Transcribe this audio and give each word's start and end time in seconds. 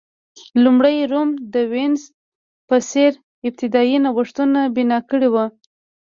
لومړی 0.63 0.95
روم 1.11 1.29
د 1.53 1.55
وینز 1.71 2.01
په 2.67 2.75
څېر 2.89 3.11
ابتدايي 3.47 3.97
نوښتونه 4.05 4.59
بنا 4.75 4.99
کړي 5.09 5.29
وو 5.33 5.45